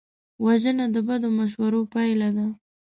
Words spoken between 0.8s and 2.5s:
د بدو مشورو پایله ده